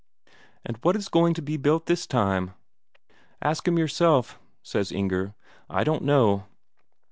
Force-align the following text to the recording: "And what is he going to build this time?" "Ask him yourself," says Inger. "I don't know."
"And 0.65 0.77
what 0.81 0.95
is 0.95 1.05
he 1.05 1.09
going 1.11 1.35
to 1.35 1.43
build 1.43 1.85
this 1.85 2.07
time?" 2.07 2.55
"Ask 3.39 3.67
him 3.67 3.77
yourself," 3.77 4.39
says 4.63 4.91
Inger. 4.91 5.35
"I 5.69 5.83
don't 5.83 6.01
know." 6.01 6.45